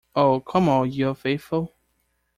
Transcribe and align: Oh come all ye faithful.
Oh 0.15 0.39
come 0.39 0.67
all 0.67 0.83
ye 0.87 1.13
faithful. 1.13 1.75